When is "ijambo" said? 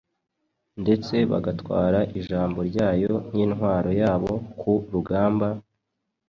2.19-2.59